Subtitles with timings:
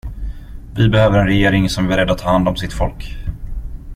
[0.75, 3.17] Vi behöver en regering som är beredd att ta hand om sitt folk.